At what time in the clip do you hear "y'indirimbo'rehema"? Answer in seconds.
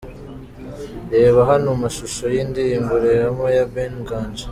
2.35-3.49